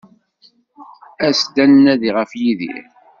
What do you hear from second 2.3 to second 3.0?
Yidir.